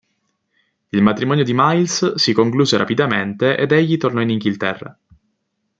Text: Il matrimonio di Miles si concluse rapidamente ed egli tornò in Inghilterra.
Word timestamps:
Il 0.89 1.03
matrimonio 1.03 1.43
di 1.43 1.51
Miles 1.53 2.15
si 2.15 2.33
concluse 2.33 2.75
rapidamente 2.75 3.55
ed 3.55 3.71
egli 3.71 3.97
tornò 3.97 4.19
in 4.21 4.31
Inghilterra. 4.31 4.97